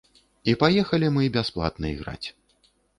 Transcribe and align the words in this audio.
І 0.49 0.55
паехалі 0.63 1.11
мы 1.19 1.23
бясплатны 1.37 1.95
іграць. 1.95 2.27